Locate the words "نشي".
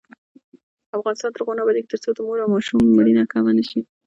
3.57-3.79